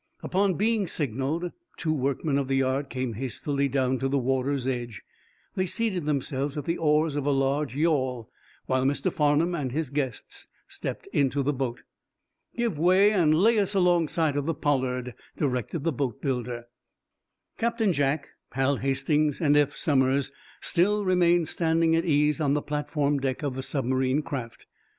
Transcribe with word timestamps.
Upon 0.23 0.55
being 0.55 0.87
signaled 0.87 1.51
two 1.77 1.93
workmen 1.93 2.39
of 2.39 2.47
the 2.47 2.55
yard 2.55 2.89
came 2.89 3.13
hastily 3.13 3.67
down 3.67 3.99
to 3.99 4.07
the 4.07 4.17
water's 4.17 4.65
edge. 4.65 5.03
They 5.53 5.67
seated 5.67 6.05
themselves 6.07 6.57
at 6.57 6.65
the 6.65 6.79
oars 6.79 7.15
of 7.15 7.23
a 7.27 7.29
large 7.29 7.75
yawl, 7.75 8.27
while 8.65 8.83
Mr. 8.83 9.13
Farnum 9.13 9.53
and 9.53 9.71
his 9.71 9.91
guests 9.91 10.47
stepped 10.67 11.05
into 11.13 11.43
the 11.43 11.53
boat. 11.53 11.81
"Give 12.57 12.79
way, 12.79 13.11
and 13.11 13.35
lay 13.35 13.59
us 13.59 13.75
alongside 13.75 14.35
of 14.35 14.47
the 14.47 14.55
'Pollard,'" 14.55 15.13
directed 15.37 15.83
the 15.83 15.93
boatbuilder. 15.93 16.63
Captain 17.59 17.93
Jack, 17.93 18.29
Hal 18.53 18.77
Hastings 18.77 19.39
and 19.39 19.55
Eph 19.55 19.75
Somers 19.77 20.31
still 20.61 21.05
remained 21.05 21.47
standing 21.47 21.95
at 21.95 22.05
ease 22.05 22.41
on 22.41 22.55
the 22.55 22.63
platform 22.63 23.19
deck 23.19 23.43
of 23.43 23.53
the 23.53 23.61
submarine 23.61 24.23
craft. 24.23 24.65